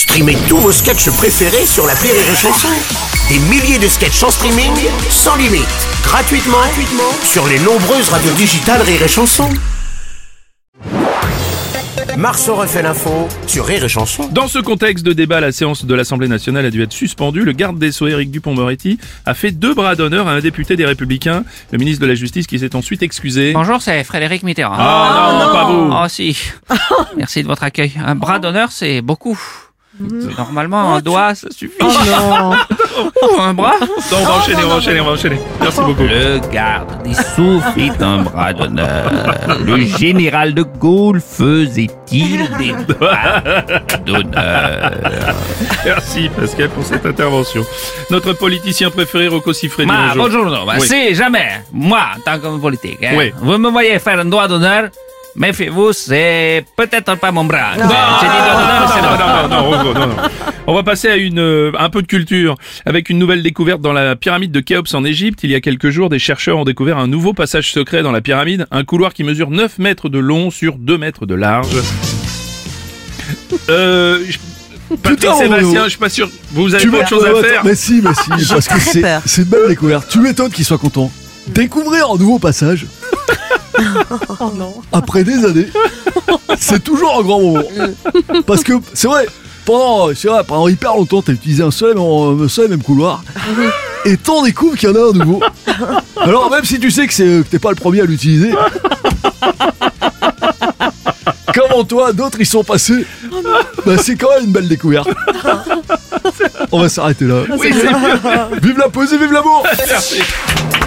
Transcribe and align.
Streamez 0.00 0.38
tous 0.48 0.56
vos 0.56 0.72
sketchs 0.72 1.10
préférés 1.10 1.66
sur 1.66 1.86
la 1.86 1.92
Rire 1.92 2.14
et 2.14 2.34
Chanson. 2.34 2.68
Des 3.28 3.38
milliers 3.38 3.78
de 3.78 3.86
sketchs 3.86 4.22
en 4.22 4.30
streaming, 4.30 4.72
sans 5.10 5.36
limite, 5.36 5.68
gratuitement, 6.02 6.56
gratuitement 6.56 7.12
sur 7.22 7.46
les 7.46 7.58
nombreuses 7.58 8.08
radios 8.08 8.32
digitales 8.32 8.80
Rire 8.80 9.02
et 9.02 9.08
Chanson. 9.08 9.50
Marceau 12.16 12.54
refait 12.54 12.80
l'info 12.80 13.28
sur 13.46 13.66
Rire 13.66 13.84
et 13.84 13.90
Chanson. 13.90 14.26
Dans 14.32 14.48
ce 14.48 14.58
contexte 14.58 15.04
de 15.04 15.12
débat, 15.12 15.38
la 15.40 15.52
séance 15.52 15.84
de 15.84 15.94
l'Assemblée 15.94 16.28
nationale 16.28 16.64
a 16.64 16.70
dû 16.70 16.82
être 16.82 16.94
suspendue. 16.94 17.44
Le 17.44 17.52
garde 17.52 17.78
des 17.78 17.92
Sceaux, 17.92 18.08
Éric 18.08 18.30
Dupont-Moretti, 18.30 18.98
a 19.26 19.34
fait 19.34 19.50
deux 19.50 19.74
bras 19.74 19.96
d'honneur 19.96 20.28
à 20.28 20.32
un 20.32 20.40
député 20.40 20.76
des 20.76 20.86
Républicains, 20.86 21.44
le 21.72 21.78
ministre 21.78 22.00
de 22.00 22.06
la 22.06 22.14
Justice, 22.14 22.46
qui 22.46 22.58
s'est 22.58 22.74
ensuite 22.74 23.02
excusé. 23.02 23.52
Bonjour, 23.52 23.82
c'est 23.82 24.02
Frédéric 24.04 24.44
Mitterrand. 24.44 24.76
Ah 24.78 25.44
non, 25.44 25.52
pas 25.52 25.64
vous 25.66 25.92
Oh 25.92 26.08
si. 26.08 26.38
Merci 27.18 27.42
de 27.42 27.48
votre 27.48 27.64
accueil. 27.64 27.92
Un 28.02 28.14
bras 28.14 28.38
d'honneur, 28.38 28.72
c'est 28.72 29.02
beaucoup. 29.02 29.38
Normalement, 29.98 30.94
un 30.94 31.00
doigt, 31.00 31.34
ça 31.34 31.48
suffit. 31.50 31.74
Ou 31.82 33.40
un 33.40 33.52
bras 33.54 33.74
Non, 33.80 34.18
on 34.20 34.24
va 34.24 34.32
enchaîner, 34.34 34.62
on 34.64 34.68
va 34.68 34.74
enchaîner, 34.76 35.00
on 35.00 35.04
va 35.04 35.10
enchaîner. 35.12 35.40
Merci 35.60 35.80
beaucoup. 35.80 36.02
Le 36.04 36.38
garde 36.52 37.02
des 37.02 37.12
Sceaux 37.14 37.60
fit 37.74 37.90
un 38.00 38.18
bras 38.22 38.52
d'honneur. 38.52 39.10
Le 39.64 39.78
général 39.80 40.54
de 40.54 40.62
Gaulle 40.62 41.20
faisait-il 41.20 42.38
des 42.58 42.72
bras 42.94 43.42
d'honneur? 44.06 44.92
Merci 45.84 46.28
Pascal 46.36 46.68
pour 46.70 46.84
cette 46.84 47.04
intervention. 47.04 47.64
Notre 48.10 48.32
politicien 48.34 48.90
préféré, 48.90 49.28
Rocco 49.28 49.52
Siffredi. 49.52 49.86
Ma, 49.88 50.14
bonjour. 50.14 50.44
bonjour, 50.44 50.66
bah, 50.66 50.74
Oui. 50.80 50.86
si 50.86 51.14
jamais, 51.14 51.62
moi, 51.72 52.02
en 52.16 52.20
tant 52.20 52.38
qu'homme 52.38 52.60
politique, 52.60 53.02
hein, 53.02 53.14
Oui. 53.16 53.32
vous 53.40 53.58
me 53.58 53.70
voyez 53.70 53.98
faire 53.98 54.20
un 54.20 54.24
doigt 54.24 54.46
d'honneur, 54.48 54.88
méfiez-vous, 55.36 55.92
c'est 55.92 56.64
peut-être 56.76 57.16
pas 57.16 57.32
mon 57.32 57.44
bras. 57.44 57.76
Non, 57.78 57.84
non, 57.84 59.48
non, 59.48 59.48
non, 59.48 59.70
Rocco, 59.70 59.94
non, 59.94 60.06
non. 60.06 60.16
On 60.66 60.74
va 60.74 60.82
passer 60.82 61.08
à 61.08 61.16
une, 61.16 61.40
euh, 61.40 61.72
un 61.78 61.90
peu 61.90 62.02
de 62.02 62.06
culture 62.06 62.54
avec 62.84 63.10
une 63.10 63.18
nouvelle 63.18 63.42
découverte 63.42 63.80
dans 63.80 63.92
la 63.92 64.16
pyramide 64.16 64.52
de 64.52 64.60
Khéops 64.60 64.94
en 64.94 65.04
Égypte. 65.04 65.40
Il 65.42 65.50
y 65.50 65.54
a 65.54 65.60
quelques 65.60 65.90
jours, 65.90 66.08
des 66.08 66.18
chercheurs 66.18 66.58
ont 66.58 66.64
découvert 66.64 66.98
un 66.98 67.06
nouveau 67.06 67.32
passage 67.32 67.72
secret 67.72 68.02
dans 68.02 68.12
la 68.12 68.20
pyramide, 68.20 68.66
un 68.70 68.84
couloir 68.84 69.12
qui 69.12 69.24
mesure 69.24 69.50
9 69.50 69.78
mètres 69.78 70.08
de 70.08 70.18
long 70.18 70.50
sur 70.50 70.76
2 70.76 70.98
mètres 70.98 71.26
de 71.26 71.34
large. 71.34 71.76
Euh, 73.68 74.18
Patrick 75.02 75.20
Putain, 75.20 75.34
Sébastien, 75.34 75.84
je 75.84 75.90
suis 75.90 75.98
pas 75.98 76.08
sûr. 76.08 76.28
Vous 76.50 76.74
avez 76.74 76.88
autre 76.88 77.08
chose 77.08 77.24
à 77.24 77.42
faire 77.42 77.64
Mais 77.64 77.74
si, 77.74 78.02
mais 78.02 78.10
si, 78.14 78.48
parce 78.48 78.68
que 78.68 78.80
c'est 78.80 79.42
une 79.42 79.48
belle 79.48 79.68
découverte. 79.68 80.08
Tu 80.08 80.20
m'étonnes 80.20 80.50
qu'il 80.50 80.64
soit 80.64 80.78
content. 80.78 81.10
Découvrir 81.48 82.10
un 82.10 82.16
nouveau 82.16 82.38
passage. 82.38 82.86
Après 84.92 85.24
des 85.24 85.44
années, 85.44 85.68
c'est 86.58 86.82
toujours 86.82 87.18
un 87.18 87.22
grand 87.22 87.40
moment. 87.40 87.62
Parce 88.46 88.62
que 88.62 88.74
c'est 88.94 89.08
vrai, 89.08 89.26
pendant, 89.64 90.14
c'est 90.14 90.28
vrai, 90.28 90.42
pendant 90.46 90.68
hyper 90.68 90.94
longtemps, 90.96 91.22
t'as 91.22 91.32
utilisé 91.32 91.62
un 91.62 91.70
seul, 91.70 91.96
même- 91.98 92.82
couloir. 92.82 93.22
Et 94.04 94.16
t'en 94.16 94.42
découvres 94.42 94.76
qu'il 94.76 94.88
y 94.88 94.92
en 94.92 94.96
a 94.96 95.10
un 95.10 95.12
nouveau. 95.12 95.40
Alors 96.16 96.50
même 96.50 96.64
si 96.64 96.78
tu 96.80 96.90
sais 96.90 97.06
que 97.06 97.12
c'est 97.12 97.24
que 97.24 97.42
t'es 97.42 97.58
pas 97.58 97.70
le 97.70 97.76
premier 97.76 98.00
à 98.00 98.04
l'utiliser. 98.04 98.52
Comment 101.54 101.84
toi, 101.84 102.12
d'autres 102.12 102.40
y 102.40 102.46
sont 102.46 102.64
passés 102.64 103.04
bah, 103.84 103.98
C'est 103.98 104.16
quand 104.16 104.30
même 104.36 104.44
une 104.46 104.52
belle 104.52 104.68
découverte. 104.68 105.08
On 106.72 106.80
va 106.80 106.88
s'arrêter 106.88 107.24
là. 107.26 107.42
Oui. 107.58 107.72
Vive 108.62 108.78
la 108.78 108.88
poésie, 108.88 109.18
vive 109.18 109.32
l'amour 109.32 109.64
Merci. 109.88 110.22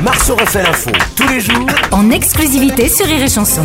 Marceau 0.03 0.35
refait 0.35 0.63
l'info 0.63 0.91
tous 1.15 1.27
les 1.27 1.39
jours 1.39 1.65
en 1.91 2.09
exclusivité 2.11 2.89
sur 2.89 3.05
Rire 3.05 3.23
et 3.23 3.29
Chanson. 3.29 3.63